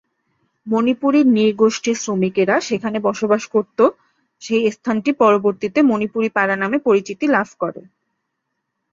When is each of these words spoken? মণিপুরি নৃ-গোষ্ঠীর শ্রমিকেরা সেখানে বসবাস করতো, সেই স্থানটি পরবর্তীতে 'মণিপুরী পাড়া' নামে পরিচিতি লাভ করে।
মণিপুরি 0.67 1.19
নৃ-গোষ্ঠীর 1.27 1.97
শ্রমিকেরা 1.97 2.55
সেখানে 2.61 2.97
বসবাস 3.07 3.43
করতো, 3.47 3.83
সেই 4.41 4.63
স্থানটি 4.75 5.11
পরবর্তীতে 5.21 5.79
'মণিপুরী 5.83 6.29
পাড়া' 6.29 6.61
নামে 6.61 6.77
পরিচিতি 6.87 7.25
লাভ 7.27 7.47
করে। 7.61 7.81